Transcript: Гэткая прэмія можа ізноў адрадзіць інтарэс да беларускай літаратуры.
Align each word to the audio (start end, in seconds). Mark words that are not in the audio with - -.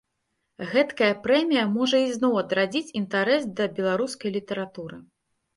Гэткая 0.71 1.09
прэмія 1.27 1.65
можа 1.75 1.97
ізноў 2.07 2.39
адрадзіць 2.43 2.93
інтарэс 3.03 3.47
да 3.61 3.71
беларускай 3.77 4.35
літаратуры. 4.39 4.97